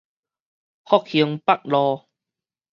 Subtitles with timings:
[0.83, 2.07] 復興北路